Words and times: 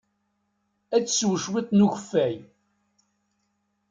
Ad 0.95 1.03
tsew 1.05 1.33
cwiṭ 1.43 1.69
n 1.73 1.85
ukeffay. 1.85 2.35